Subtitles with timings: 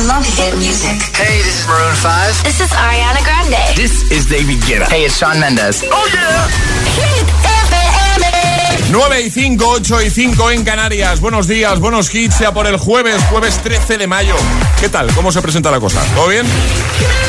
[0.00, 0.96] I love hit music.
[1.12, 2.42] Hey, this is Maroon 5.
[2.42, 3.76] This is Ariana Grande.
[3.76, 4.88] This is David Guetta.
[4.88, 5.84] Hey, it's Shawn Mendes.
[5.84, 6.48] Oh yeah.
[6.96, 7.28] Hit
[7.68, 8.92] FM.
[8.92, 11.20] 9 y 5, 8 y 5 en Canarias.
[11.20, 14.34] Buenos días, buenos hits, sea por el jueves, jueves 13 de mayo.
[14.80, 15.12] ¿Qué tal?
[15.12, 16.02] ¿Cómo se presenta la cosa?
[16.14, 16.46] ¿Todo bien?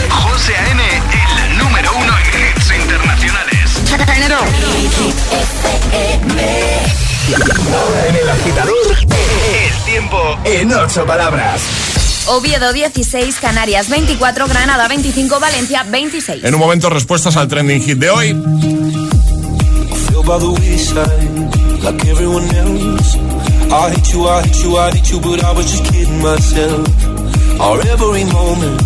[0.10, 0.82] José A.M.,
[1.44, 3.82] el número uno en hits internacionales.
[7.74, 12.01] Ahora en el agitador, El tiempo en ocho palabras.
[12.28, 16.44] Oviedo 16, Canarias 24, Granada 25, Valencia 26.
[16.44, 18.36] En un momento, respuestas al trending hit de hoy.
[20.12, 23.16] feel by the wayside, like everyone else.
[23.72, 26.88] I hate you, I hate you, I hate you, but I was just kidding myself.
[27.60, 28.82] Our every moment,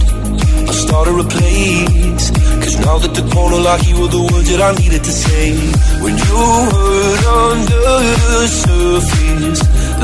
[0.70, 2.26] I started a place.
[2.62, 5.46] Cause now that the corner lock, you were the words that I needed to say.
[6.04, 6.42] When you
[6.72, 7.84] hurt under
[8.42, 9.62] the surface,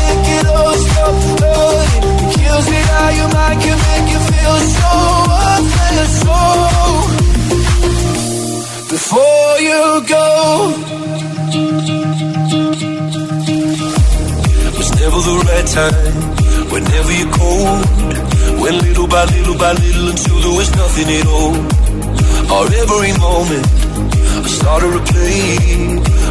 [0.00, 0.46] make it
[0.84, 1.14] stop?
[1.94, 2.04] It
[2.38, 5.18] kills me how your mind can make you feel so
[8.90, 10.26] before you go.
[14.78, 15.94] was never the right time.
[16.72, 17.84] Whenever you're cold,
[18.62, 21.54] went little by little by little until there was nothing at all.
[22.54, 23.66] Or every moment,
[24.48, 25.58] Started to play,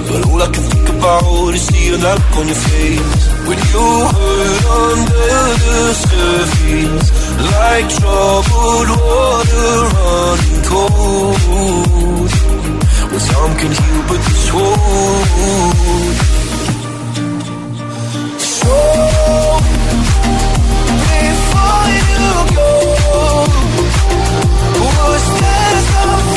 [0.09, 3.87] but all I can think about is seeing that look on your face when you
[4.15, 5.29] hurt under
[5.63, 7.07] the surface,
[7.53, 12.31] like troubled water running cold.
[13.11, 16.17] Well, some can heal, but this won't.
[18.57, 18.77] So,
[21.07, 22.27] before you
[22.57, 22.71] go,
[24.81, 26.36] was there something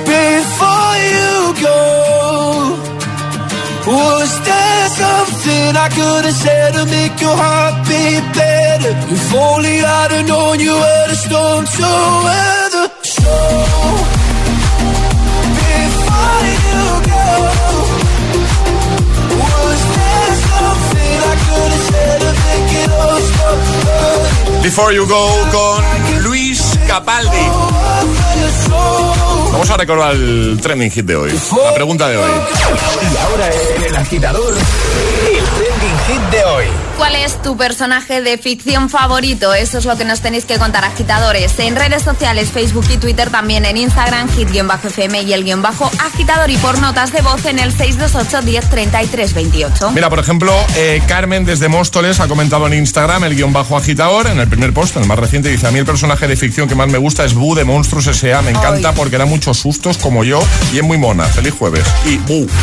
[0.07, 1.35] Before you
[1.67, 1.81] go,
[3.91, 8.93] was there something I could have said to make your heart beat better?
[9.13, 11.89] If only I'd have known you were the storm to
[12.25, 12.52] weather.
[24.75, 27.47] Before You Go con Luis Capaldi.
[29.53, 31.31] Vamos a recordar el trending hit de hoy.
[31.63, 32.31] La pregunta de hoy.
[33.13, 33.51] Y ahora
[33.87, 35.82] el agitador, el
[36.13, 36.65] hit de hoy.
[36.97, 39.55] ¿Cuál es tu personaje de ficción favorito?
[39.55, 41.59] Eso es lo que nos tenéis que contar, agitadores.
[41.59, 46.51] En redes sociales, Facebook y Twitter, también en Instagram, hit-fm y el guion bajo agitador
[46.51, 49.91] y por notas de voz en el 628 10 33 28.
[49.93, 54.27] Mira, por ejemplo, eh, Carmen desde Móstoles ha comentado en Instagram el guion bajo agitador.
[54.27, 56.69] En el primer post, en el más reciente, dice: A mí el personaje de ficción
[56.69, 58.43] que más me gusta es Boo de Monstruos S.A.
[58.43, 60.41] Me encanta porque da muchos sustos como yo
[60.73, 61.25] y es muy mona.
[61.25, 61.85] Feliz jueves.
[62.05, 62.47] Y Boo.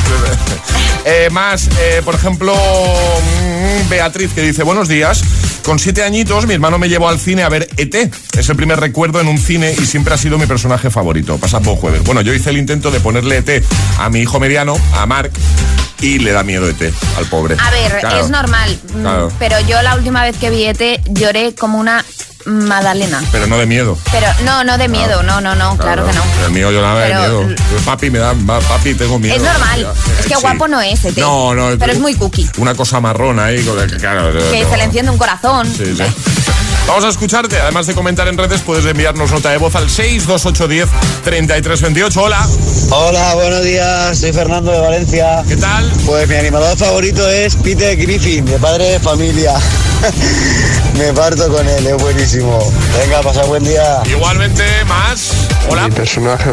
[1.05, 2.53] Eh, más, eh, por ejemplo,
[3.89, 5.21] Beatriz que dice: Buenos días.
[5.63, 7.93] Con siete añitos, mi hermano me llevó al cine a ver ET.
[8.37, 11.37] Es el primer recuerdo en un cine y siempre ha sido mi personaje favorito.
[11.37, 12.03] Pasa por jueves.
[12.03, 13.63] Bueno, yo hice el intento de ponerle ET
[13.99, 15.31] a mi hijo mediano, a Mark,
[16.01, 17.55] y le da miedo ET al pobre.
[17.59, 18.19] A ver, Claro.
[18.19, 19.31] es normal, mm, Claro.
[19.37, 22.03] pero yo la última vez que vi ET lloré como una
[22.45, 23.21] Madalena.
[23.31, 23.97] Pero no de miedo.
[24.11, 26.23] Pero no, no de miedo, no, no, no, claro, que no.
[26.45, 27.47] El mío lloraba de miedo.
[27.85, 29.35] Papi, me da, papi, tengo miedo.
[29.35, 29.81] Es normal.
[29.81, 30.41] Ya, Es que sí.
[30.41, 31.17] guapo no es, ET.
[31.17, 31.77] No, no.
[31.77, 32.49] Pero es muy cookie.
[32.57, 33.63] Una cosa marrón ahí.
[33.99, 34.69] Claro, Que no.
[34.69, 35.67] se le enciende un corazón.
[35.67, 36.03] Sí, sí.
[36.87, 37.59] Vamos a escucharte.
[37.59, 40.89] Además de comentar en redes, puedes enviarnos nota de voz al 62810
[41.23, 42.21] 3328.
[42.21, 42.47] Hola.
[42.91, 44.17] Hola, buenos días.
[44.17, 45.43] Soy Fernando de Valencia.
[45.47, 45.91] ¿Qué tal?
[46.05, 49.53] Pues mi animador favorito es Peter Griffin, de padre de familia.
[50.97, 52.59] Me parto con él, es buenísimo.
[52.99, 54.01] Venga, pasa buen día.
[54.05, 55.31] Igualmente, más.
[55.69, 55.87] Hola.
[55.87, 56.51] Mi personaje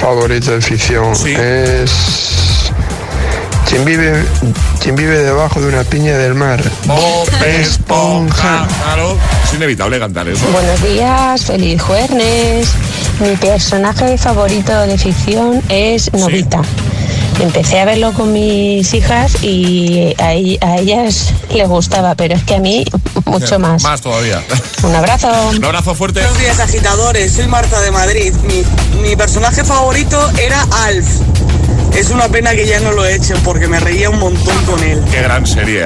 [0.00, 1.34] favorito de ficción Sí.
[1.36, 1.90] es.
[3.68, 4.24] Quien vive,
[4.80, 6.62] quien vive debajo de una piña del mar.
[6.86, 8.66] Bob Esponja.
[8.84, 10.46] Claro, es inevitable cantar eso.
[10.52, 12.68] Buenos días, feliz jueves.
[13.20, 16.62] Mi personaje favorito de ficción es Novita.
[17.40, 20.28] Empecé a verlo con mis hijas y a,
[20.66, 22.84] a ellas les gustaba, pero es que a mí
[23.24, 23.82] mucho más.
[23.82, 24.42] Más todavía.
[24.84, 25.28] Un abrazo.
[25.50, 26.20] Un abrazo fuerte.
[26.20, 27.32] Buenos días, agitadores.
[27.32, 28.32] Soy Marta de Madrid.
[28.44, 28.62] Mi,
[29.00, 31.06] mi personaje favorito era Alf.
[31.96, 35.00] Es una pena que ya no lo echen porque me reía un montón con él.
[35.10, 35.84] Qué gran serie.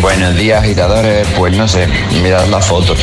[0.00, 1.26] Buenos días, agitadores.
[1.36, 1.88] Pues no sé,
[2.22, 2.94] mirad la foto.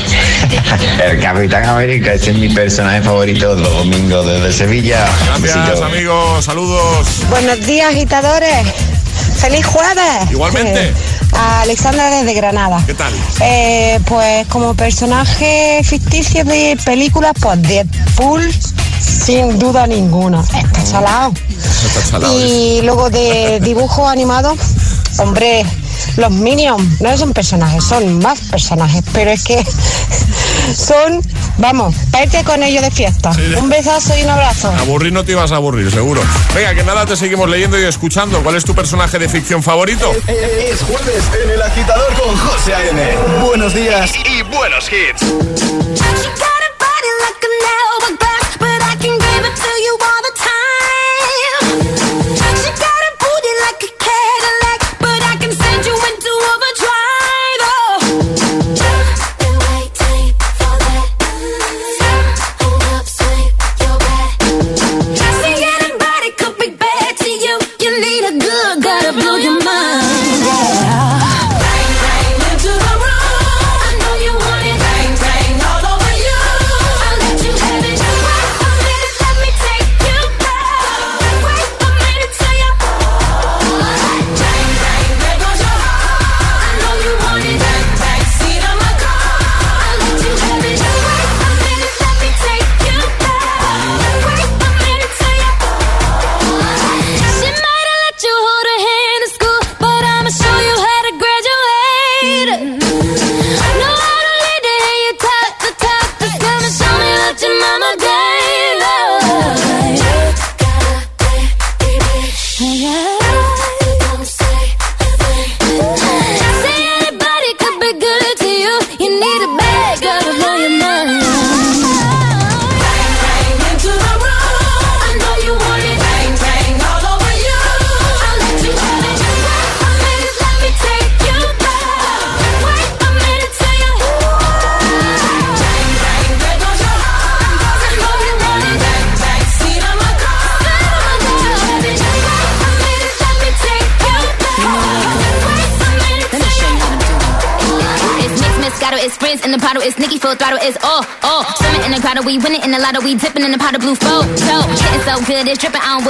[1.04, 5.06] El Capitán América ese es mi personaje favorito los domingos desde Sevilla.
[5.42, 6.46] Gracias, amigos.
[6.46, 7.08] Saludos.
[7.30, 8.68] Buenos días, agitadores.
[9.38, 10.32] ¡Feliz jueves!
[10.32, 10.94] Igualmente.
[11.34, 12.82] Alexandra desde Granada.
[12.86, 13.14] ¿Qué tal?
[13.42, 18.50] Eh, pues como personaje ficticio de películas, pues Deadpool,
[19.04, 20.42] sin duda ninguna.
[20.42, 21.34] Está salado.
[21.86, 22.40] Está salado.
[22.40, 24.56] Y luego de dibujo animado,
[25.18, 25.66] hombre,
[26.18, 29.64] los Minions no son personajes, son más personajes, pero es que
[30.76, 31.22] son,
[31.58, 33.34] vamos, para irte con ellos de fiesta.
[33.34, 33.42] Sí.
[33.58, 34.72] Un besazo y un abrazo.
[34.80, 36.22] Aburrir no te ibas a aburrir, seguro.
[36.54, 38.42] Venga, que nada, te seguimos leyendo y escuchando.
[38.44, 40.12] ¿Cuál es tu personaje de ficción favorito?
[40.28, 43.12] Es jueves en el agitador con José A.M.
[43.46, 44.12] Buenos días.
[44.16, 45.24] Y buenos hits.
[49.84, 50.33] You all the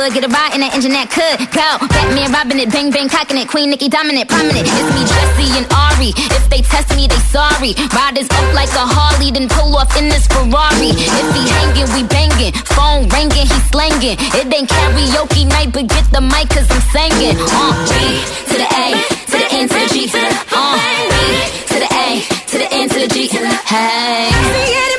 [0.03, 1.67] wood, get a ride in that engine that could go.
[1.88, 4.67] Batman robbing it, bang bang cocking it, Queen Nicki dominant, prominent.
[4.67, 6.11] It's me, Jesse and Ari.
[6.35, 7.72] If they test me, they sorry.
[7.95, 10.91] Riders up like a Harley, then pull off in this Ferrari.
[10.91, 12.51] If he hanging, we banging.
[12.75, 14.19] Phone ringing, he slanging.
[14.19, 17.39] It ain't karaoke night, but get the mic, cause I'm singing.
[17.39, 17.95] Uh, B
[18.51, 18.86] to the A,
[19.31, 19.95] to the N to the G.
[20.12, 20.75] Uh,
[21.12, 21.24] B
[21.72, 22.07] to the A,
[22.51, 23.17] to the N to the G.
[23.72, 24.92] Hey.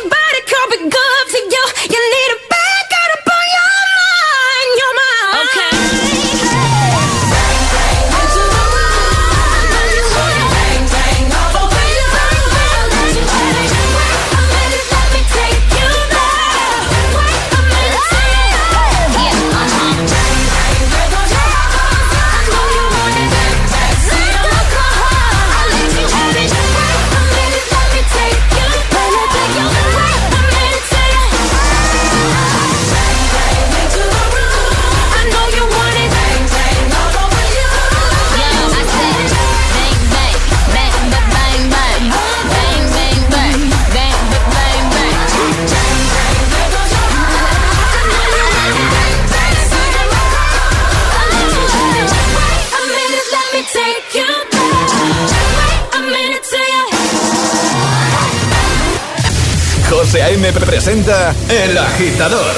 [60.60, 62.54] Presenta El Agitador.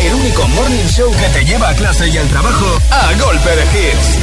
[0.00, 3.62] El único morning show que te lleva a clase y al trabajo a golpe de
[3.62, 4.18] hits.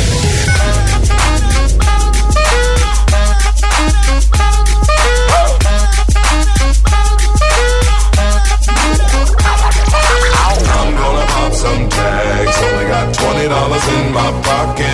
[11.51, 12.57] Some tags.
[12.61, 14.85] Only got twenty in my pocket.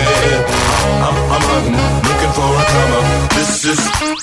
[1.04, 1.44] I'm, I'm
[2.02, 3.04] looking for a come up.
[3.34, 3.80] This is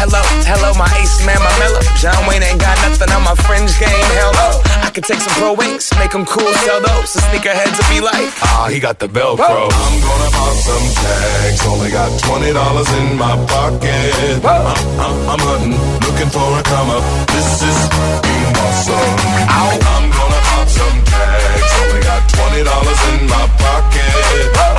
[0.00, 1.84] Hello, hello, my ace man, my mellow.
[2.00, 4.08] John Wayne ain't got nothing on my fringe game.
[4.16, 4.48] Hell no.
[4.80, 7.12] I could take some pro wings, make them cool, sell those.
[7.12, 9.68] The sneakerheads will be like, ah, he got the Velcro.
[9.68, 11.60] I'm gonna pop some tags.
[11.68, 14.40] Only got twenty dollars in my pocket.
[14.40, 14.72] I'm,
[15.04, 17.04] I'm, I'm hunting, looking for a come up.
[17.36, 17.78] This is
[18.24, 19.12] being awesome.
[19.52, 21.70] I'm gonna pop some tags.
[21.76, 24.48] Only got twenty dollars in my pocket.
[24.64, 24.69] I'm,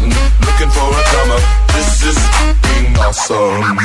[0.00, 1.42] I'm, I'm hunting, looking for a come up.
[1.72, 2.18] This is
[2.62, 3.76] being awesome.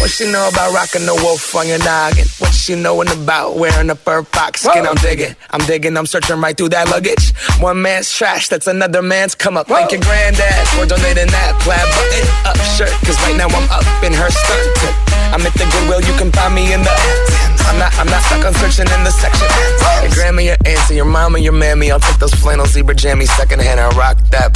[0.00, 2.26] What she know about rocking the wolf on your noggin?
[2.38, 4.86] What she knowin' about wearing a fur fox skin?
[4.86, 7.32] I'm digging, I'm digging, I'm searching right through that luggage.
[7.60, 9.68] One man's trash, that's another man's come up.
[9.68, 12.92] Thank your granddad for donating that plaid button up shirt.
[13.06, 14.94] Cause right now I'm up in her skirt.
[15.32, 16.90] I'm at the Goodwill, you can find me in the.
[17.70, 19.46] I'm not, I'm not stuck on searching in the section.
[20.02, 21.90] Your grandma, your auntie, your mama, your mammy.
[21.92, 24.50] I'll take those flannel zebra jammies secondhand and rock that.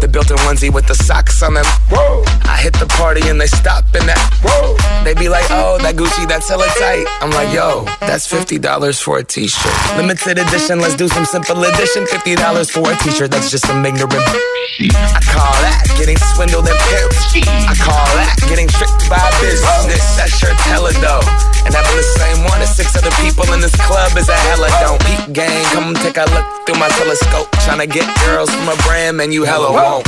[0.00, 1.64] The built-in onesie with the socks on them.
[1.92, 2.24] Whoa.
[2.48, 4.16] I hit the party and they stop in that.
[4.40, 4.72] Whoa.
[5.04, 7.04] They be like, oh, that Gucci, that's hella tight.
[7.20, 8.64] I'm like, yo, that's $50
[9.02, 9.96] for a t-shirt.
[9.98, 12.04] Limited edition, let's do some simple edition.
[12.06, 14.14] $50 for a t-shirt, that's just some ignorant.
[14.16, 17.42] I call that getting swindled and pimped.
[17.66, 19.98] I call that getting tricked by business.
[20.14, 21.26] That shirt's hella dope.
[21.66, 24.70] And having the same one as six other people in this club is a hella
[24.78, 25.02] don't.
[25.02, 27.50] Peep gang, come take a look through my telescope.
[27.66, 30.06] Tryna get girls from a brand, man, you hella won't.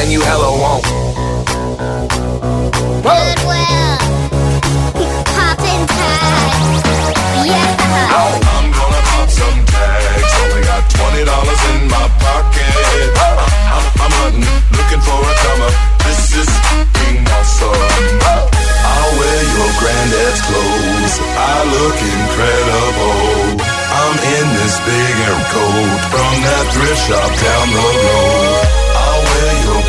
[0.00, 0.80] Man, you hella won't.
[3.04, 3.92] Goodwill.
[5.36, 6.88] Poppin' tags.
[7.44, 8.16] Yeah.
[8.16, 10.32] I'm gonna pop some tags.
[10.40, 12.81] Only got twenty dollars in my pocket.
[14.22, 14.46] Hunting,
[14.78, 15.74] looking for a come up.
[16.06, 16.50] This is
[16.94, 18.22] being awesome.
[18.22, 21.14] I'll wear your granddad's clothes.
[21.42, 23.66] I look incredible.
[23.66, 28.62] I'm in this big air coat from that thrift shop down the road.
[28.94, 29.81] I'll wear your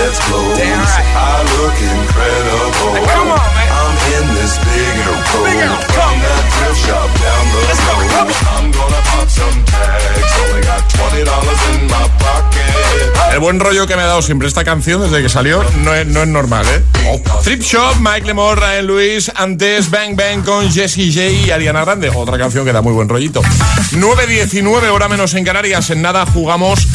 [0.00, 1.12] Damn right.
[1.12, 3.04] I look incredible.
[3.04, 3.68] come on, man.
[3.68, 5.92] I'm in this big air coat Big air coat.
[5.92, 8.08] from that thrift shop down the Let's go, road.
[8.08, 8.64] come on.
[8.64, 10.32] I'm gonna pop some tags.
[10.40, 13.34] Only got twenty dollars in my pocket.
[13.34, 16.06] El buen rollo que me ha dado siempre esta canción desde que salió no es,
[16.06, 16.82] no es normal, ¿eh?
[17.44, 22.10] Trip Shop, Mike Lemore, Ryan Lewis, antes Bang Bang con Jessie J y Ariana Grande.
[22.10, 23.42] Otra canción que da muy buen rollito.
[23.42, 25.90] 9.19, hora menos en Canarias.
[25.90, 26.88] En nada jugamos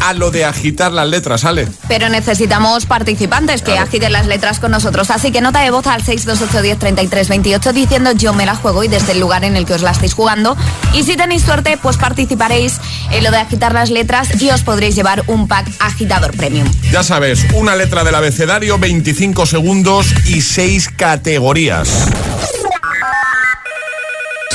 [0.00, 1.68] a lo de agitar las letras, ¿sale?
[1.88, 5.10] Pero necesitamos participantes que agiten las letras con nosotros.
[5.10, 9.20] Así que nota de voz al 628103328 diciendo yo me la juego y desde el
[9.20, 10.56] lugar en el que os la estáis jugando.
[10.94, 14.94] Y si tenéis suerte, pues participaréis en lo de agitar las letras y os podréis
[14.94, 16.70] llevar un pack agitador premium.
[16.90, 22.06] Ya sabes, una letra del abecedario, 25 segundos y 6 categorías.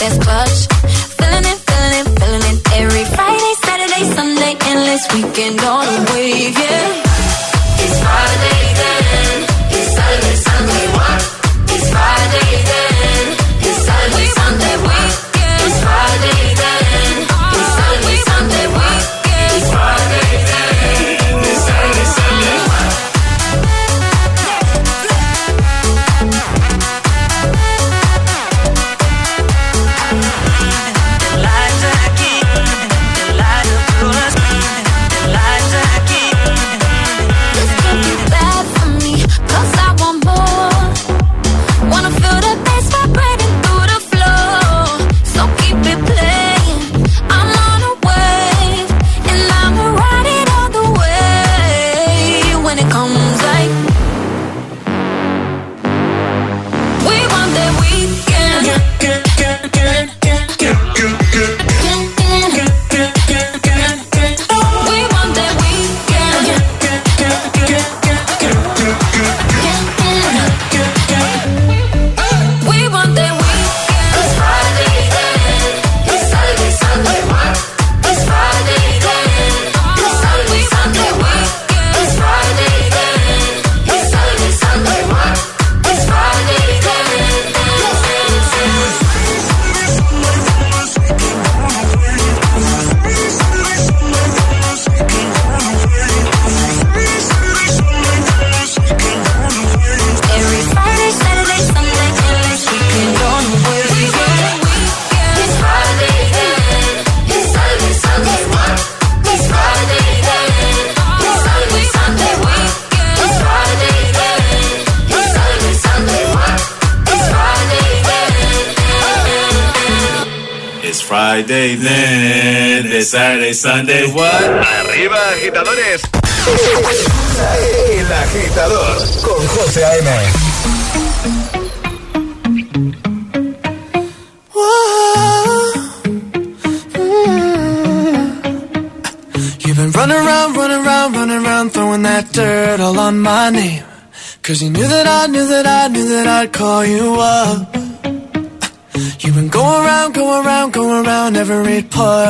[0.00, 0.66] that's clutch.
[1.18, 6.56] Feeling it, feeling it, feeling it every Friday, Saturday, Sunday, endless weekend on a wave,
[6.58, 7.07] yeah.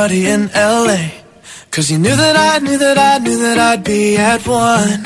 [0.09, 1.11] party in LA.
[1.71, 5.01] Cause you knew that I knew that I knew that I'd be at one.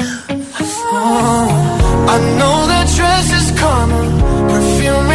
[0.95, 4.01] Oh, I know that dress is karma,
[4.49, 5.11] perfume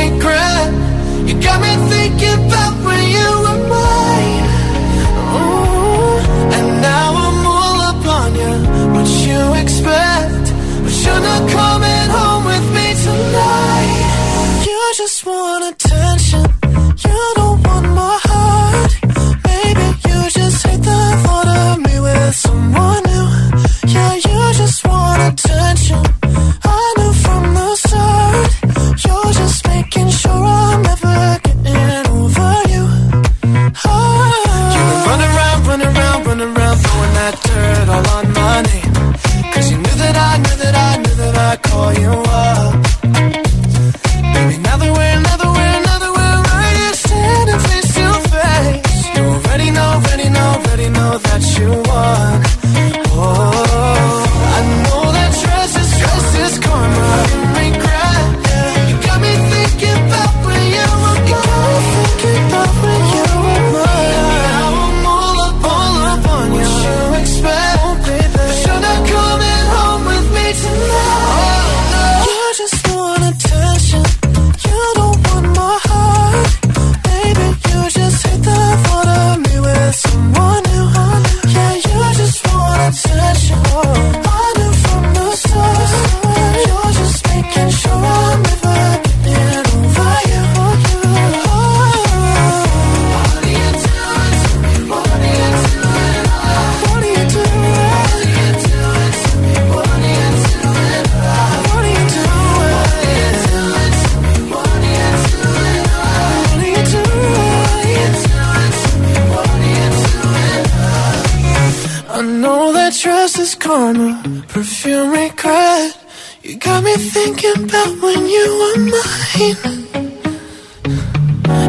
[117.18, 119.74] thinking about when you were mine.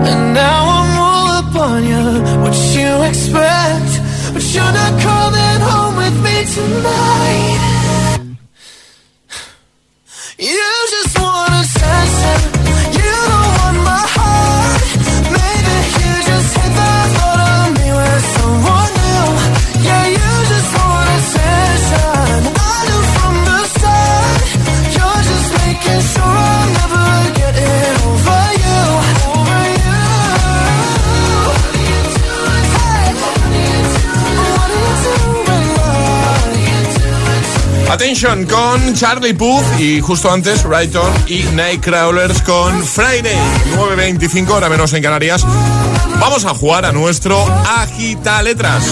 [0.09, 2.05] And now I'm all up on you.
[2.43, 3.91] What you expect?
[4.33, 7.68] But you're not coming home with me tonight.
[37.99, 43.35] Attention con Charlie Puth y justo antes Brighton y Nightcrawlers con Friday.
[43.75, 45.45] 9.25 hora menos en Canarias.
[46.17, 47.45] Vamos a jugar a nuestro
[47.77, 48.85] Agita Letras.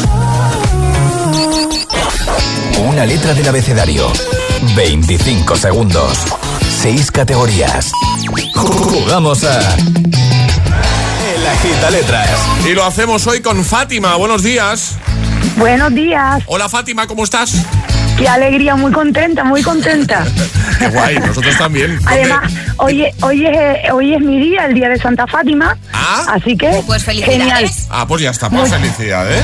[2.80, 4.12] Una letra del abecedario.
[4.76, 6.26] 25 segundos.
[6.82, 7.94] 6 categorías.
[8.56, 9.58] Jugamos a.
[9.78, 12.30] El Agita Letras.
[12.66, 14.18] Y lo hacemos hoy con Fátima.
[14.18, 14.96] Buenos días.
[15.56, 16.44] Buenos días.
[16.48, 17.54] Hola Fátima, ¿cómo estás?
[18.18, 20.26] Qué alegría, muy contenta, muy contenta.
[20.80, 22.00] Qué guay, nosotros también.
[22.06, 25.78] Además, hoy, es- hoy, es, eh, hoy es mi día, el día de Santa Fátima.
[26.28, 27.26] Así que, Pues genial.
[27.30, 27.88] felicidades.
[27.90, 29.42] Ah, pues ya está, pues felicidades.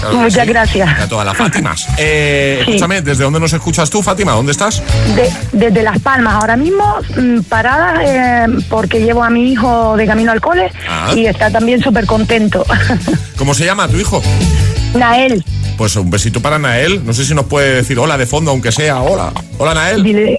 [0.00, 0.48] Claro Muchas sí.
[0.52, 0.98] gracias.
[0.98, 1.86] Y A todas las Fátimas.
[1.98, 4.32] Eh, Escúchame, ¿desde dónde nos escuchas tú, Fátima?
[4.32, 4.82] ¿Dónde estás?
[5.16, 10.06] De- desde Las Palmas, ahora mismo mm, parada eh, porque llevo a mi hijo de
[10.06, 11.12] camino al cole Ah.
[11.16, 12.64] y está también súper contento.
[13.36, 14.22] ¿Cómo se llama tu hijo?
[14.94, 15.44] Nael,
[15.76, 17.04] Pues un besito para Nael.
[17.04, 19.00] No sé si nos puede decir hola de fondo, aunque sea.
[19.02, 19.32] Hola.
[19.58, 20.02] Hola, Nael.
[20.02, 20.38] dile,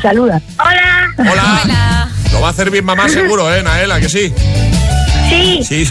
[0.00, 0.40] saluda.
[0.58, 1.14] Hola.
[1.18, 2.08] Hola.
[2.32, 3.92] Lo va a hacer bien mamá seguro, ¿eh, Nael?
[3.92, 4.32] ¿A que sí?
[5.28, 5.60] Sí.
[5.64, 5.88] Sí.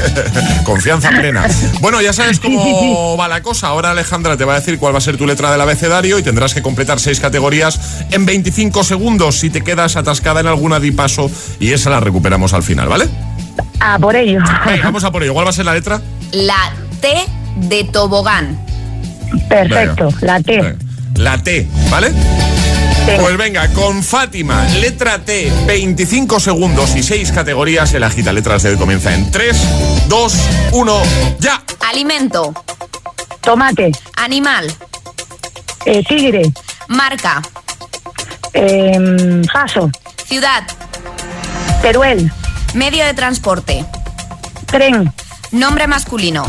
[0.64, 1.46] Confianza plena.
[1.80, 3.68] Bueno, ya sabes cómo va la cosa.
[3.68, 6.22] Ahora Alejandra te va a decir cuál va a ser tu letra del abecedario y
[6.22, 10.90] tendrás que completar seis categorías en 25 segundos si te quedas atascada en alguna di
[10.90, 11.30] paso
[11.60, 13.08] y esa la recuperamos al final, ¿vale?
[13.80, 14.40] Ah, por ello.
[14.64, 15.34] Venga, vamos a por ello.
[15.34, 16.00] ¿Cuál va a ser la letra?
[16.32, 18.58] La T de tobogán.
[19.48, 20.76] Perfecto, la T.
[21.16, 22.12] La T, ¿vale?
[23.04, 27.92] Pues venga, con Fátima, letra T, 25 segundos y 6 categorías.
[27.94, 29.56] El agita letras de comienza en 3,
[30.08, 30.34] 2,
[30.72, 31.02] 1,
[31.40, 31.62] ya.
[31.90, 32.54] Alimento.
[33.40, 33.90] Tomate.
[34.16, 34.72] Animal.
[35.84, 36.52] Eh, tigre.
[36.88, 37.42] Marca.
[38.54, 39.90] Eh, paso.
[40.24, 40.62] Ciudad.
[41.82, 42.32] Teruel.
[42.74, 43.84] Medio de transporte.
[44.66, 45.12] Tren.
[45.50, 46.46] Nombre masculino.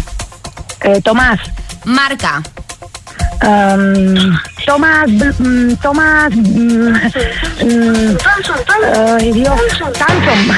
[0.84, 1.40] Eh, Tomás.
[1.86, 2.42] Marca.
[3.42, 8.18] Um, Tomás, mm, Tomás, mm, mm,
[9.20, 9.60] ay Dios,
[9.98, 10.58] Tanson.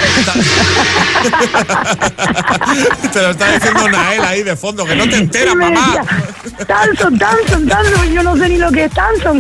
[3.12, 5.82] Te lo está diciendo Nael ahí de fondo, que no te enteras, Sí, mamá.
[5.88, 6.04] decía,
[6.68, 9.38] Tanson, Tanson, Tanson, yo no sé ni lo que es Tanson.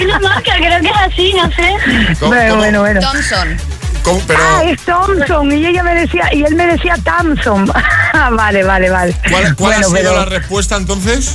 [0.00, 1.76] Una marca, creo que es así, no sé.
[2.18, 3.00] ¿Cómo- Bueno, bueno, bueno.
[3.00, 3.56] Thompson.
[4.06, 4.22] ¿Cómo?
[4.26, 7.66] Pero, Ah, es Thompson y ella me decía, y él me decía Thompson.
[8.36, 9.16] vale, vale, vale.
[9.28, 11.34] ¿cuál, cuál Bueno, ha sido pero la respuesta entonces?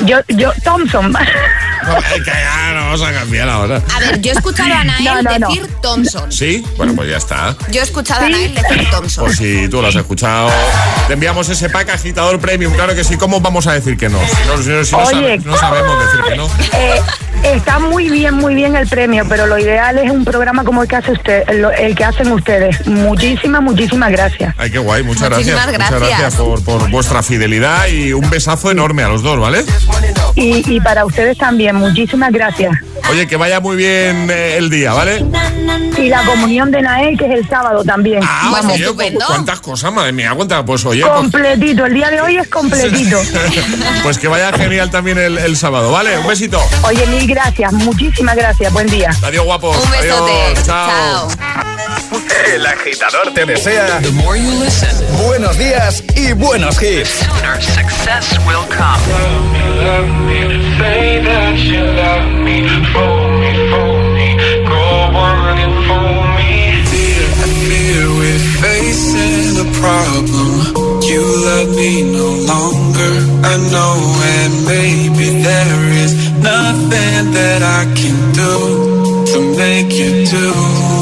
[0.00, 1.12] Yo, yo, Thompson.
[1.82, 3.82] No, es que ya no vamos a cambiar ahora.
[3.92, 5.48] A ver, yo he escuchado a Nael No, no, no.
[5.48, 6.30] decir Thompson.
[6.30, 6.64] ¿Sí?
[6.76, 7.56] Bueno, pues ya está.
[7.72, 9.24] Yo he escuchado a Nael decir Thompson.
[9.24, 10.48] Pues si tú lo has escuchado,
[11.08, 12.72] te enviamos ese pack agitador premium.
[12.74, 13.16] Claro que sí.
[13.16, 14.20] ¿Cómo vamos a decir que no?
[14.20, 15.10] Si no, si no- si no Oye.
[15.10, 16.46] sabe- no sabemos decir que no.
[16.72, 17.00] Eh,
[17.56, 20.88] está muy bien, muy bien el premio, pero lo ideal es un programa como el
[20.88, 22.86] que hace usted, lo- el que hacen ustedes.
[22.86, 24.54] Muchísimas, muchísimas gracias.
[24.56, 25.02] Ay, qué guay.
[25.02, 25.48] Muchas gracias.
[25.48, 26.20] Muchísimas Muchas gracias.
[26.20, 29.64] gracias por, por vuestra fidelidad y un besazo enorme a los dos, ¿vale?
[30.34, 32.72] Y, y para ustedes también, muchísimas gracias.
[33.10, 35.24] Oye, que vaya muy bien eh, el día, ¿vale?
[35.98, 38.20] Y la comunión de Nael, que es el sábado también.
[38.26, 38.80] Ah, Vamos.
[38.80, 40.62] cu- cuántas cosas, madre mía, cuántas.
[40.64, 43.20] Pues oye, pues, Completito, el día de hoy es completito.
[44.02, 46.18] pues que vaya genial también el, el sábado, ¿vale?
[46.18, 46.60] Un besito.
[46.84, 49.10] Oye, mil gracias, muchísimas gracias, buen día.
[49.22, 49.76] Adiós, guapos.
[49.76, 50.32] Un besote.
[50.32, 51.28] Adiós, chao.
[52.54, 54.00] El agitador te desea
[55.24, 57.10] buenos días y buenos hits.
[57.60, 59.00] Success will come.
[60.78, 64.82] Say that you love me, fool me, fool me, go
[65.16, 66.82] on and fool me.
[66.90, 67.26] Fear,
[67.68, 71.02] fear, we're facing a problem.
[71.02, 73.12] You love me no longer,
[73.44, 73.94] I know,
[74.38, 81.01] and maybe there is nothing that I can do to make you do.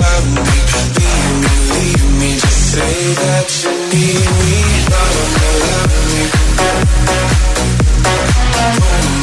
[2.71, 4.59] say that you need me,
[4.91, 5.27] love
[9.11, 9.20] me,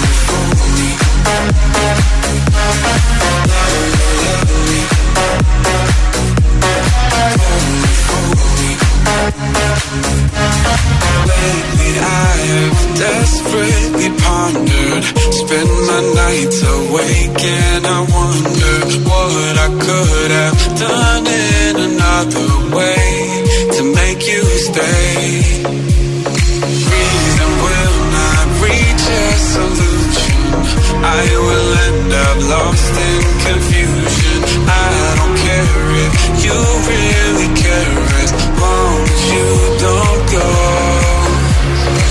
[31.19, 34.39] I will end up lost in confusion.
[34.71, 36.15] I don't care if
[36.47, 36.59] you
[36.93, 38.31] really care as
[38.63, 39.49] long as you
[39.83, 40.49] don't go.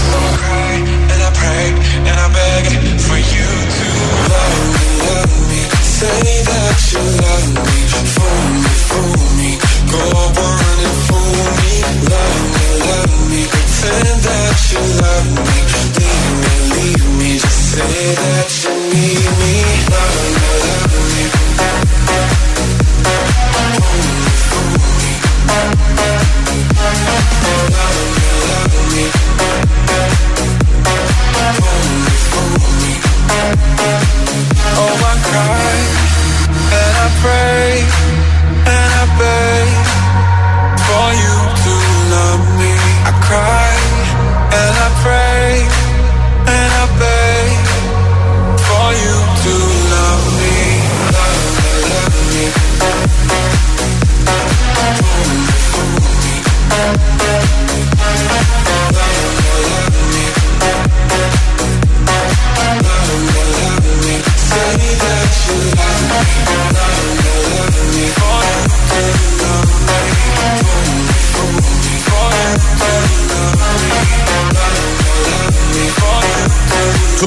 [0.08, 0.74] So I cry
[1.14, 1.68] and I pray
[2.04, 2.66] and I beg
[3.08, 3.88] for you to
[4.28, 5.62] love me, love me.
[5.98, 7.80] Say that you love me,
[8.12, 9.52] fool me, fool me.
[9.88, 10.04] Go
[10.52, 11.74] on and fool me,
[12.12, 13.42] love me, love me.
[13.56, 15.58] Pretend that you love me,
[15.96, 17.32] leave me, leave me.
[17.40, 18.47] Just say that.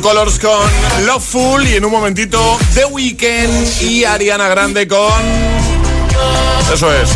[0.01, 5.13] Colors con Loveful y en un momentito The Weeknd y Ariana Grande con...
[6.73, 7.11] Eso es.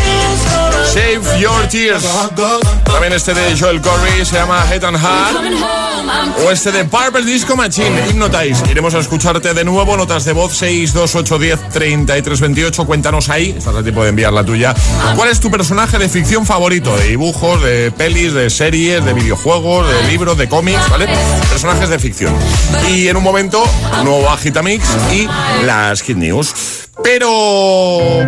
[0.94, 2.04] Save Your Tears.
[2.84, 6.44] También este de Joel Corey se llama Head and Heart.
[6.46, 8.62] O este de Purple Disco Machine, Hypnotize.
[8.70, 9.96] Iremos a escucharte de nuevo.
[9.96, 12.86] Notas de voz 62810 3328.
[12.86, 13.56] Cuéntanos ahí.
[13.58, 14.72] Estás a tiempo de enviar la tuya.
[15.16, 16.96] ¿Cuál es tu personaje de ficción favorito?
[16.96, 21.08] De dibujos, de pelis, de series, de videojuegos, de libros, de cómics, ¿vale?
[21.50, 22.32] Personajes de ficción.
[22.88, 23.64] Y en un momento,
[24.04, 25.28] nuevo Agitamix y
[25.64, 26.54] las Hit News.
[27.02, 28.20] Pero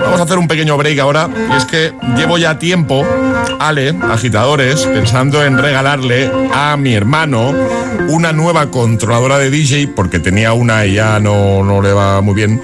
[0.00, 1.28] vamos a hacer un pequeño break ahora.
[1.52, 3.04] Y es que llevo ya tiempo,
[3.58, 7.52] Ale, agitadores, pensando en regalarle a mi hermano
[8.08, 12.34] una nueva controladora de DJ, porque tenía una y ya no, no le va muy
[12.34, 12.60] bien.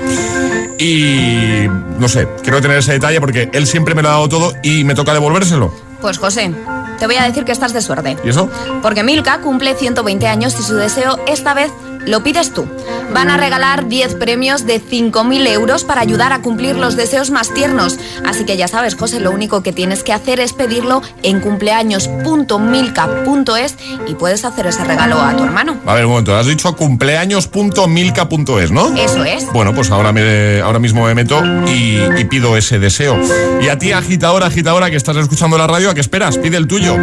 [0.78, 1.68] Y
[1.98, 4.84] no sé, quiero tener ese detalle porque él siempre me lo ha dado todo y
[4.84, 5.72] me toca devolvérselo.
[6.00, 6.52] Pues José,
[6.98, 8.16] te voy a decir que estás de suerte.
[8.24, 8.50] ¿Y eso?
[8.82, 11.70] Porque Milka cumple 120 años y su deseo esta vez
[12.06, 12.66] lo pides tú.
[13.12, 17.52] Van a regalar 10 premios de 5.000 euros para ayudar a cumplir los deseos más
[17.52, 17.98] tiernos.
[18.24, 23.76] Así que ya sabes, José, lo único que tienes que hacer es pedirlo en cumpleaños.milka.es
[24.06, 25.76] y puedes hacer ese regalo a tu hermano.
[25.84, 28.96] A ver, un momento, has dicho cumpleaños.milka.es, ¿no?
[28.96, 29.52] Eso es.
[29.52, 33.18] Bueno, pues ahora, me, ahora mismo me meto y, y pido ese deseo.
[33.60, 36.38] Y a ti, agitadora, agitadora, que estás escuchando la radio, ¿a qué esperas?
[36.38, 36.96] Pide el tuyo.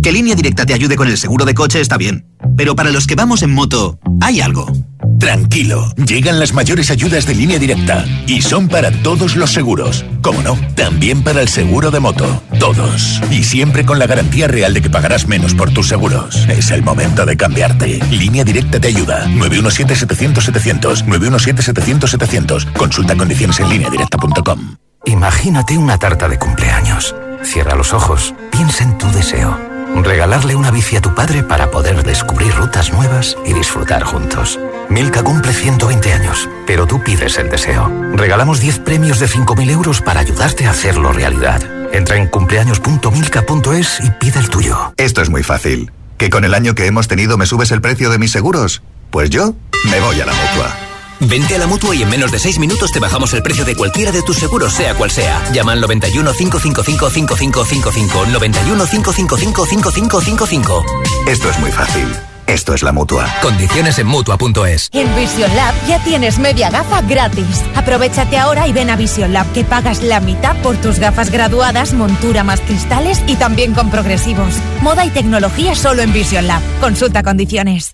[0.01, 2.25] Que Línea Directa te ayude con el seguro de coche está bien.
[2.55, 4.71] Pero para los que vamos en moto, hay algo.
[5.19, 10.05] Tranquilo, llegan las mayores ayudas de línea directa y son para todos los seguros.
[10.21, 12.41] Como no, también para el seguro de moto.
[12.59, 13.21] Todos.
[13.29, 16.47] Y siempre con la garantía real de que pagarás menos por tus seguros.
[16.47, 17.99] Es el momento de cambiarte.
[18.09, 19.25] Línea directa te ayuda.
[19.27, 21.05] 917-700-700.
[21.05, 22.71] 917-700-700.
[22.73, 24.75] Consulta condiciones en lineadirecta.com.
[25.05, 27.15] Imagínate una tarta de cumpleaños.
[27.43, 29.68] Cierra los ojos, piensa en tu deseo.
[29.95, 34.59] Regalarle una bici a tu padre para poder descubrir rutas nuevas y disfrutar juntos.
[34.89, 37.91] Milka cumple 120 años, pero tú pides el deseo.
[38.13, 41.61] Regalamos 10 premios de 5.000 euros para ayudarte a hacerlo realidad.
[41.93, 44.93] Entra en cumpleaños.milka.es y pide el tuyo.
[44.97, 45.91] Esto es muy fácil.
[46.17, 48.81] ¿Que con el año que hemos tenido me subes el precio de mis seguros?
[49.09, 49.55] Pues yo
[49.89, 50.88] me voy a la mutua.
[51.19, 53.75] Vente a la mutua y en menos de 6 minutos te bajamos el precio de
[53.75, 55.43] cualquiera de tus seguros, sea cual sea.
[55.51, 58.25] Llama al 91 555 5555.
[58.27, 60.85] 91 555 5555.
[61.27, 62.07] Esto es muy fácil.
[62.47, 63.27] Esto es la mutua.
[63.43, 64.89] Condiciones en mutua.es.
[64.93, 67.63] En Vision Lab ya tienes media gafa gratis.
[67.75, 71.93] Aprovechate ahora y ven a Vision Lab que pagas la mitad por tus gafas graduadas,
[71.93, 74.55] montura más cristales y también con progresivos.
[74.81, 76.63] Moda y tecnología solo en Vision Lab.
[76.79, 77.93] Consulta condiciones.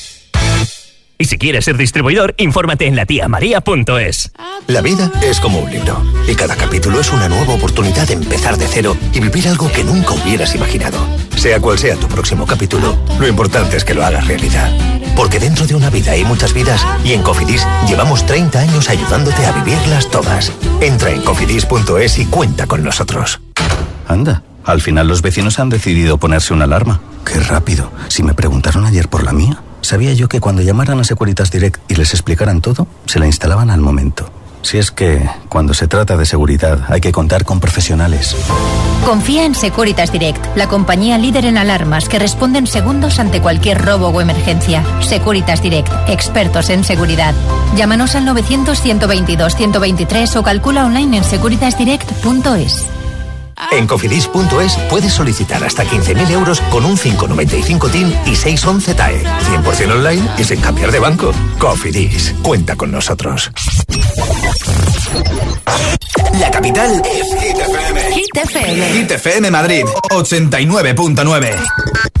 [1.21, 4.31] Y si quieres ser distribuidor, infórmate en latiamaria.es.
[4.65, 8.57] La vida es como un libro y cada capítulo es una nueva oportunidad de empezar
[8.57, 10.97] de cero y vivir algo que nunca hubieras imaginado.
[11.37, 14.75] Sea cual sea tu próximo capítulo, lo importante es que lo hagas realidad.
[15.15, 19.45] Porque dentro de una vida hay muchas vidas y en Cofidis llevamos 30 años ayudándote
[19.45, 20.51] a vivirlas todas.
[20.81, 23.39] Entra en cofidis.es y cuenta con nosotros.
[24.07, 26.99] Anda, al final los vecinos han decidido ponerse una alarma.
[27.25, 27.91] Qué rápido.
[28.07, 31.79] Si me preguntaron ayer por la mía, sabía yo que cuando llamaran a Securitas Direct
[31.91, 34.31] y les explicaran todo, se la instalaban al momento.
[34.61, 38.35] Si es que, cuando se trata de seguridad, hay que contar con profesionales.
[39.05, 43.83] Confía en Securitas Direct, la compañía líder en alarmas que responde en segundos ante cualquier
[43.83, 44.83] robo o emergencia.
[45.01, 47.33] Securitas Direct, expertos en seguridad.
[47.75, 53.00] Llámanos al 900-122-123 o calcula online en securitasdirect.es.
[53.69, 59.23] En cofidis.es puedes solicitar hasta 15.000 euros con un 595 TIN y 611 TAE.
[59.23, 61.31] 100% online y sin cambiar de banco.
[61.59, 63.51] Cofidis, cuenta con nosotros.
[66.39, 68.13] La capital es Hit FM.
[68.13, 68.93] Hit FM.
[68.93, 72.20] Hit FM Madrid, 89.9.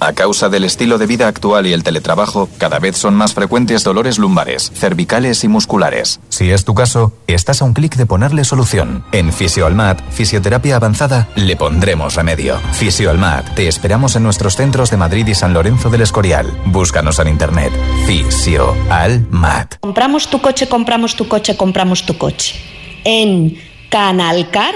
[0.00, 3.82] A causa del estilo de vida actual y el teletrabajo, cada vez son más frecuentes
[3.82, 6.20] dolores lumbares, cervicales y musculares.
[6.28, 9.04] Si es tu caso, estás a un clic de ponerle solución.
[9.10, 12.60] En Fisioalmat, Fisioterapia Avanzada, le pondremos remedio.
[12.74, 16.46] Fisioalmat, te esperamos en nuestros centros de Madrid y San Lorenzo del Escorial.
[16.66, 17.72] Búscanos en internet.
[18.06, 19.80] Fisioalmat.
[19.80, 22.54] Compramos tu coche, compramos tu coche, compramos tu coche.
[23.02, 23.58] En
[23.90, 24.74] Canalcar,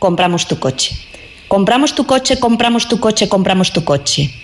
[0.00, 0.98] compramos tu coche.
[1.46, 4.43] Compramos tu coche, compramos tu coche, compramos tu coche.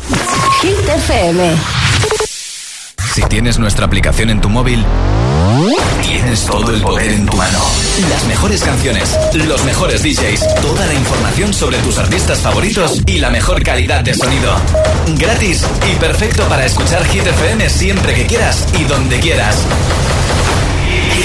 [0.61, 1.55] Hit FM.
[3.13, 4.85] Si tienes nuestra aplicación en tu móvil,
[6.03, 7.59] tienes todo el poder en tu mano.
[8.09, 13.29] Las mejores canciones, los mejores DJs, toda la información sobre tus artistas favoritos y la
[13.29, 14.53] mejor calidad de sonido.
[15.17, 19.57] Gratis y perfecto para escuchar Hit FM siempre que quieras y donde quieras.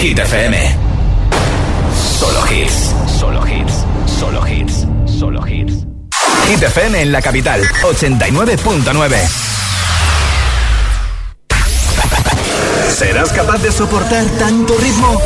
[0.01, 0.77] Hit FM.
[2.19, 2.95] Solo hits.
[3.19, 3.85] Solo hits.
[4.19, 4.87] Solo hits.
[5.07, 5.56] Solo hits.
[6.49, 9.17] Hit FM en la capital, 89.9.
[12.97, 15.21] ¿Serás capaz de soportar tanto ritmo?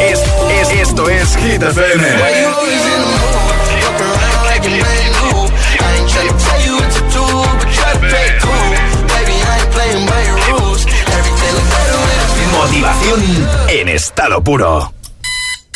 [0.00, 0.20] Es,
[0.50, 2.06] es, esto es Hit FM.
[12.52, 14.90] Motivación en estado puro.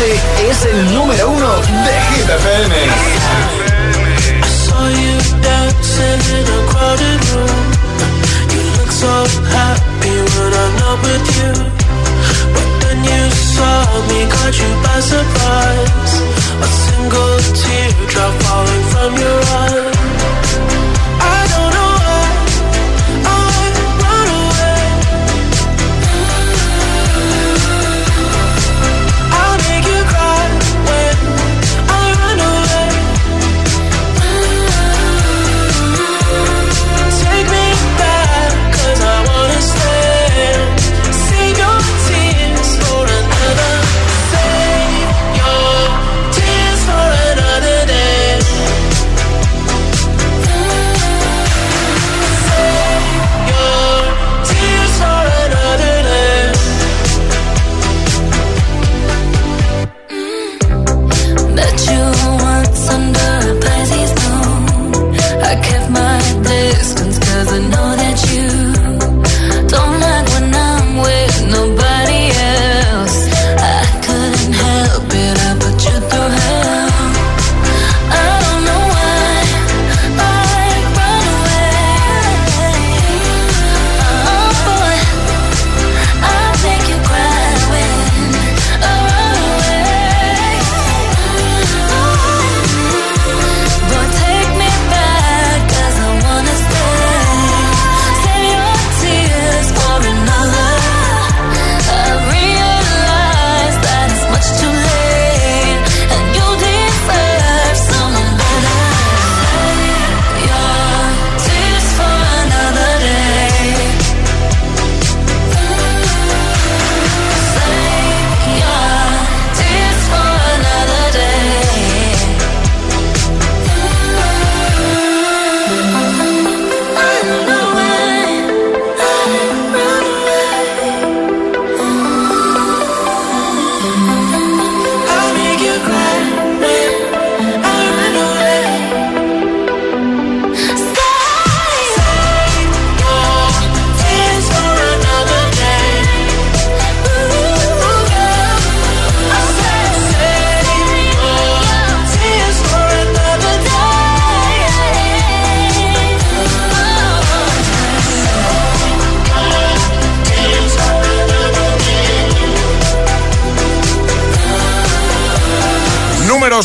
[0.00, 1.87] Este es el número uno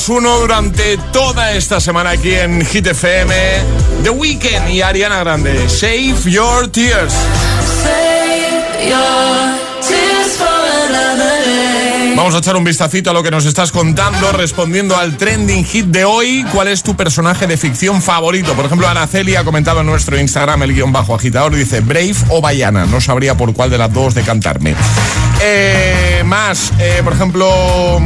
[0.10, 3.34] Uno durante toda esta semana aquí en Hit FM.
[4.04, 5.70] The Weeknd y Ariana Grande.
[5.70, 7.14] Save Your Tears.
[7.84, 10.64] Save your tears for.
[12.16, 15.88] Vamos a echar un vistacito a lo que nos estás contando, respondiendo al trending hit
[15.88, 16.45] de hoy.
[16.54, 18.54] ¿Cuál es tu personaje de ficción favorito?
[18.54, 22.39] Por ejemplo, Araceli ha comentado en nuestro Instagram, el guion bajo agitador, dice Brave o
[22.39, 22.86] Bayana.
[22.86, 24.76] No sabría por cuál de las dos decantarme.
[25.41, 27.99] Eh, más, eh, por ejemplo,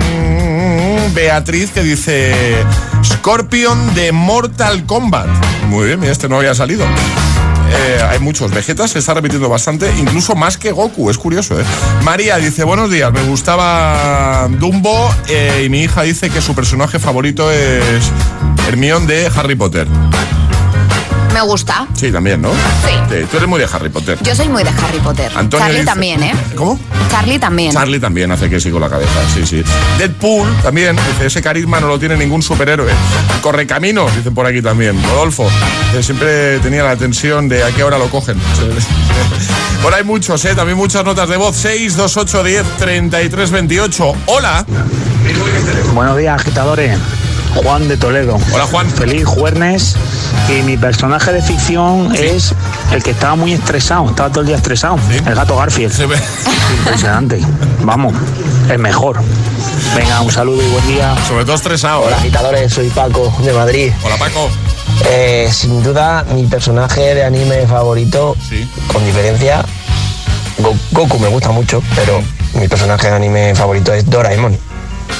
[0.67, 2.33] mm, Beatriz que dice
[3.03, 5.27] Scorpion de Mortal Kombat.
[5.69, 6.85] Muy bien, este no había salido.
[7.69, 8.51] Eh, hay muchos.
[8.51, 11.09] Vegeta se está repitiendo bastante, incluso más que Goku.
[11.09, 11.63] Es curioso, ¿eh?
[12.03, 15.13] María dice: Buenos días, me gustaba Dumbo.
[15.27, 18.09] eh, y mi hija dice que su personaje favorito es
[18.67, 19.87] Hermione de Harry Potter.
[21.33, 21.85] Me gusta.
[21.93, 22.49] Sí, también, ¿no?
[22.51, 23.25] Sí.
[23.29, 24.17] Tú eres muy de Harry Potter.
[24.23, 25.31] Yo soy muy de Harry Potter.
[25.35, 26.33] Antonio Charlie dice- también, ¿eh?
[26.55, 26.79] ¿Cómo?
[27.11, 27.71] Charlie también.
[27.71, 29.63] Charlie también hace que sí con la cabeza, sí, sí.
[29.97, 32.91] Deadpool también, dice, ese carisma no lo tiene ningún superhéroe.
[33.41, 35.01] Correcaminos, dicen por aquí también.
[35.03, 35.47] Rodolfo,
[35.93, 38.37] que siempre tenía la tensión de a qué hora lo cogen.
[39.83, 40.55] Por ahí muchos, ¿eh?
[40.55, 41.55] También muchas notas de voz.
[41.55, 44.15] 6, 2, 8, 10, 33, 28.
[44.25, 44.65] Hola.
[45.93, 46.97] Buenos días, agitadores.
[47.53, 48.39] Juan de Toledo.
[48.53, 48.89] Hola, Juan.
[48.89, 49.95] Feliz jueves.
[50.49, 52.53] Y mi personaje de ficción es
[52.93, 54.97] el que estaba muy estresado, estaba todo el día estresado.
[55.25, 55.93] El gato Garfield.
[56.79, 57.41] Impresionante.
[57.81, 58.13] Vamos,
[58.69, 59.19] el mejor.
[59.95, 61.15] Venga, un saludo y buen día.
[61.27, 62.01] Sobre todo estresado.
[62.01, 63.91] Hola, agitadores, soy Paco de Madrid.
[64.03, 64.49] Hola Paco.
[65.09, 68.35] Eh, sin duda, mi personaje de anime favorito,
[68.91, 69.63] con diferencia,
[70.59, 72.21] Go- Goku me gusta mucho, pero
[72.53, 74.57] mi personaje de anime favorito es Doraemon.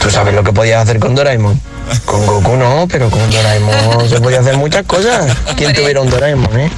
[0.01, 1.59] ¿Tú sabes lo que podías hacer con Doraemon?
[2.05, 5.35] Con Goku no, pero con Doraemon se podía hacer muchas cosas.
[5.55, 6.71] ¿Quién tuviera un Doraemon, eh?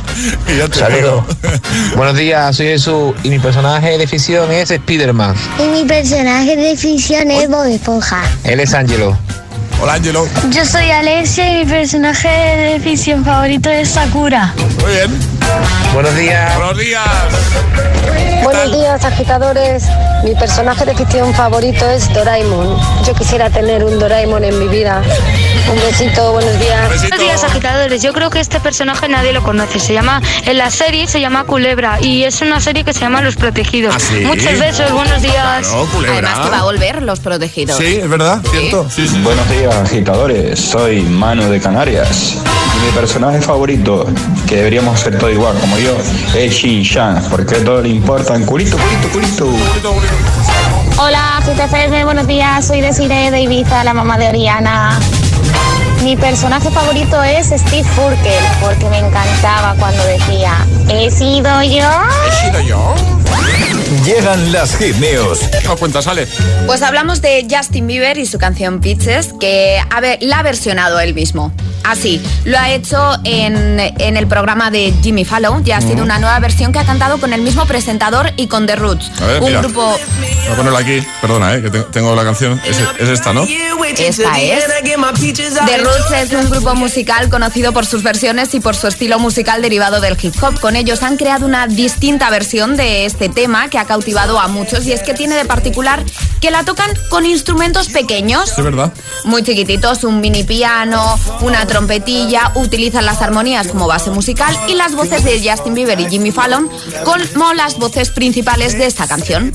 [0.71, 1.23] Saludos.
[1.95, 5.35] Buenos días, soy Jesús y mi personaje de ficción es Spider-Man.
[5.59, 8.23] Y mi personaje de ficción es Bob Esponja.
[8.43, 9.17] Él es Angelo.
[9.81, 10.27] Hola, Angelo.
[10.49, 14.53] Yo soy Alexia y mi personaje de ficción favorito es Sakura.
[14.81, 15.19] Muy bien.
[15.93, 16.55] Buenos días.
[16.57, 17.98] Buenos días.
[18.43, 19.83] Buenos días, agitadores.
[20.23, 22.77] Mi personaje de ficción favorito es Doraemon.
[23.05, 25.01] Yo quisiera tener un Doraemon en mi vida.
[25.71, 26.87] Un besito, buenos días.
[27.01, 28.01] Buenos días, agitadores.
[28.01, 29.79] Yo creo que este personaje nadie lo conoce.
[29.79, 33.21] Se llama, en la serie se llama Culebra y es una serie que se llama
[33.21, 33.93] Los Protegidos.
[33.95, 34.21] ¿Ah, sí?
[34.25, 35.67] Muchos besos, buenos días.
[35.67, 36.17] Claro, culebra.
[36.17, 37.77] Además que va a volver Los Protegidos.
[37.77, 38.89] Sí, es verdad, cierto.
[38.89, 39.21] Sí, sí.
[39.21, 40.59] Buenos días, agitadores.
[40.59, 42.37] Soy Manu de Canarias.
[42.75, 44.07] Y mi personaje favorito,
[44.47, 45.95] que deberíamos ser todo igual como yo,
[46.35, 49.95] es Shin Chan, porque todo le importa en culito, culito, culito.
[50.99, 52.65] Hola, GTFM, buenos días.
[52.65, 54.97] Soy Desiree de Ibiza, la mamá de Oriana.
[56.03, 61.89] Mi personaje favorito es Steve Furkel, porque me encantaba cuando decía, he sido yo.
[62.25, 62.95] ¿He sido yo?
[64.05, 65.39] Llegan las hit news.
[65.51, 66.25] ¿Qué nos cuentas, Ale?
[66.67, 71.01] Pues hablamos de Justin Bieber y su canción Peaches, que a ver, la ha versionado
[71.01, 71.51] él mismo.
[71.89, 76.19] Así, lo ha hecho en, en el programa de Jimmy Fallon y ha sido una
[76.19, 79.11] nueva versión que ha cantado con el mismo presentador y con The Roots.
[79.21, 79.61] A ver, un mira.
[79.61, 79.81] grupo...
[79.81, 81.01] Voy a ponerla aquí.
[81.21, 82.61] Perdona, eh, que te- tengo la canción.
[82.65, 83.43] Es, es esta, ¿no?
[83.43, 84.65] Esta es.
[85.65, 89.61] The Roots es un grupo musical conocido por sus versiones y por su estilo musical
[89.61, 90.59] derivado del hip hop.
[90.59, 94.85] Con ellos han creado una distinta versión de este tema que ha cautivado a muchos
[94.85, 96.03] y es que tiene de particular
[96.41, 98.51] que la tocan con instrumentos pequeños.
[98.57, 98.93] Es verdad.
[99.25, 104.95] Muy chiquititos, un mini piano, una trompetilla, utilizan las armonías como base musical y las
[104.95, 106.69] voces de Justin Bieber y Jimmy Fallon
[107.05, 109.53] como las voces principales de esta canción.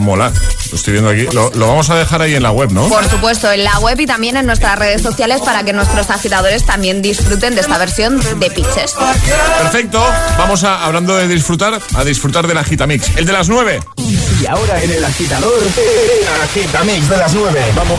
[0.00, 0.32] Mola.
[0.70, 1.26] Lo estoy viendo aquí.
[1.32, 2.88] Lo, lo vamos a dejar ahí en la web, ¿no?
[2.88, 6.66] Por supuesto, en la web y también en nuestras redes sociales para que nuestros agitadores
[6.66, 8.96] también disfruten de esta versión de Pitches.
[9.62, 10.04] Perfecto.
[10.36, 13.16] Vamos a, hablando de disfrutar, a disfrutar del Agitamix.
[13.16, 13.80] El de las 9.
[13.96, 17.64] Y ahora en el agitador, el agitamix de las 9.
[17.76, 17.98] Vamos.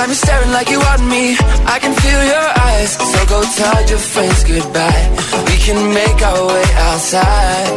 [0.00, 1.36] time you're staring like you want me.
[1.74, 2.90] I can feel your eyes.
[3.12, 5.04] So go tell your friends goodbye.
[5.48, 7.76] We can make our way outside.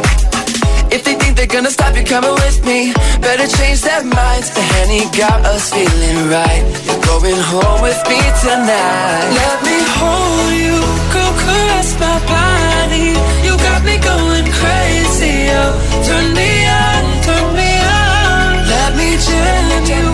[0.94, 4.48] If they think they're gonna stop you coming with me Better change their minds.
[4.56, 6.64] The Henny got us feeling right.
[6.86, 9.26] You're going home with me tonight.
[9.40, 10.78] Let me hold you.
[11.16, 13.08] Go caress my body.
[13.46, 15.72] You got me going crazy oh.
[16.06, 16.50] Turn me
[16.84, 18.50] on, turn me on.
[18.74, 20.13] Let me jam you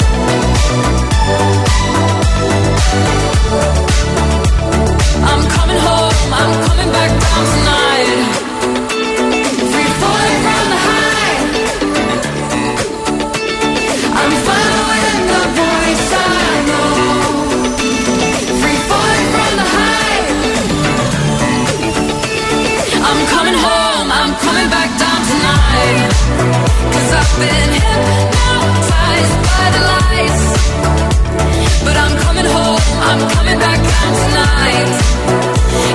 [33.11, 34.87] I'm coming back down tonight.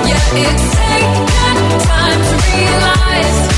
[0.05, 3.56] Yeah, it's taken time to realize.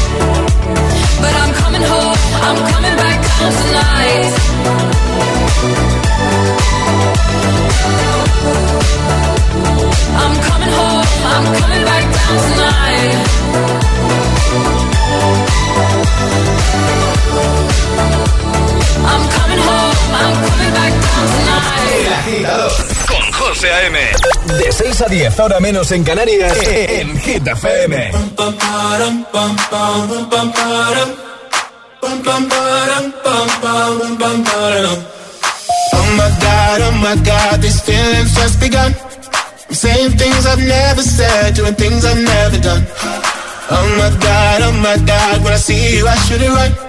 [25.00, 28.12] 6 a 10, ahora menos en Canarias, en Hit FM.
[35.94, 38.94] Oh my god, oh my god, these feelings just begun.
[39.70, 42.86] I'm saying things I've never said, doing things I've never done.
[43.72, 46.89] Oh my god, oh my god, when I see you, I should it right.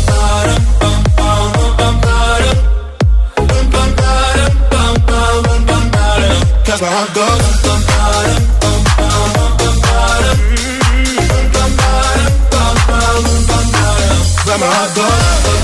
[6.71, 6.81] That's
[14.59, 15.60] my heart goes.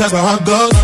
[0.00, 0.80] Cause my heart goes.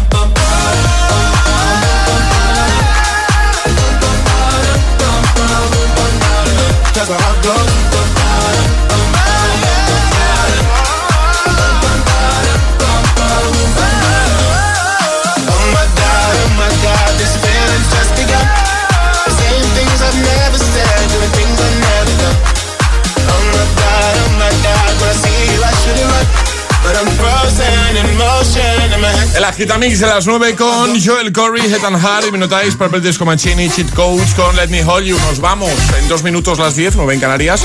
[29.47, 32.99] El agitamix de las 9 con Joel Corey, Head and Heart y me notáis Purple
[32.99, 35.17] Disco Machine Cheat Coach con Let Me Hold You.
[35.21, 35.71] Nos vamos
[36.01, 37.63] en dos minutos las 10, 9 en Canarias.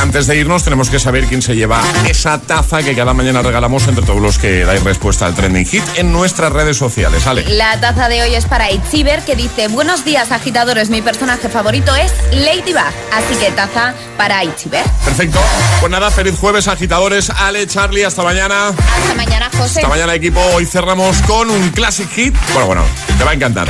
[0.00, 3.86] Antes de irnos tenemos que saber quién se lleva esa taza que cada mañana regalamos
[3.86, 7.26] entre todos los que dais respuesta al trending hit en nuestras redes sociales.
[7.26, 7.44] Ale.
[7.50, 11.94] La taza de hoy es para Itziber que dice Buenos días agitadores, mi personaje favorito
[11.96, 12.80] es Ladybug
[13.12, 15.38] Así que taza para Itziber Perfecto.
[15.80, 17.28] Pues nada, feliz jueves agitadores.
[17.28, 18.68] Ale, Charlie, hasta mañana.
[18.68, 20.40] Hasta mañana José Hasta mañana equipo.
[20.54, 22.34] Hoy cerramos con un classic hit.
[22.52, 22.84] Bueno, bueno,
[23.18, 23.68] te va a encantar.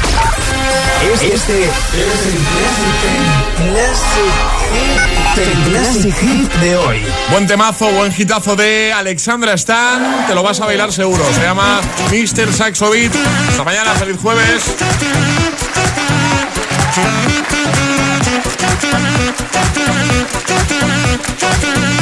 [1.15, 1.49] Este es
[5.39, 7.03] el Classic Hit de hoy.
[7.31, 10.27] Buen temazo, buen hitazo de Alexandra Stan.
[10.27, 11.25] Te lo vas a bailar seguro.
[11.35, 11.81] Se llama
[12.11, 12.53] Mr.
[12.53, 13.13] Saxo Beat.
[13.49, 14.63] Hasta mañana, feliz jueves.
[21.61, 22.00] You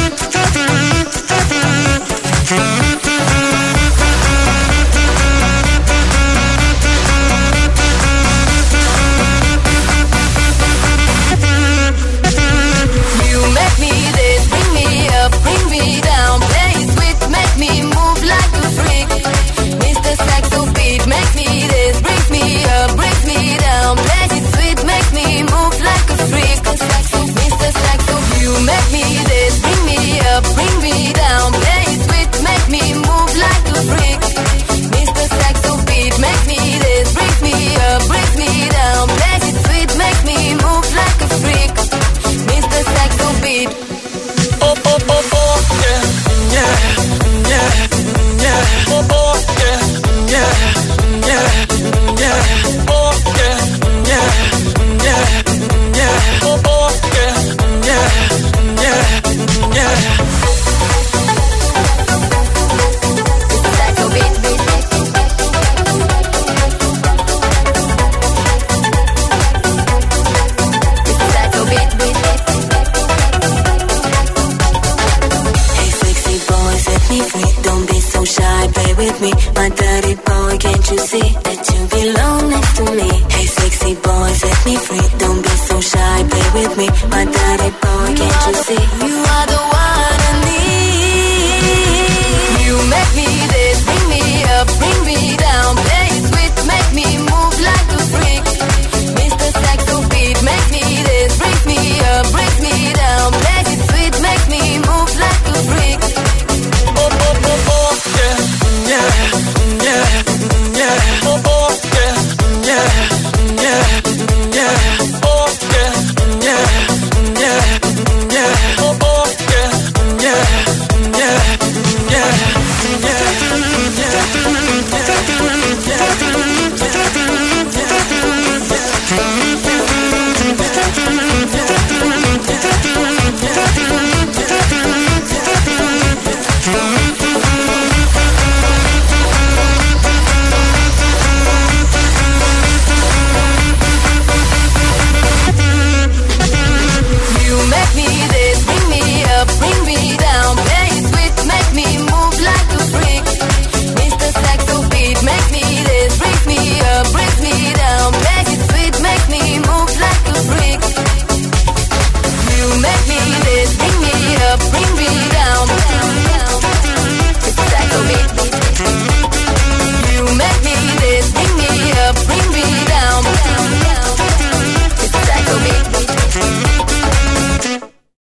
[28.65, 31.53] make me this, bring me up, bring me down.
[31.53, 34.21] Play it sweet, make me move like a freak.
[34.95, 35.25] Mr.
[35.39, 37.55] Saxo beat, make me this, brings me
[37.89, 39.09] up, brings me down.
[39.09, 41.73] Play it sweet, make me move like a freak.
[42.51, 42.79] Mr.
[42.95, 43.71] Saxo beat.
[44.61, 46.03] Oh, oh, oh, oh, yeah,
[46.57, 46.75] yeah,
[47.51, 47.69] yeah,
[48.45, 48.95] yeah.
[48.95, 49.18] Oh, oh,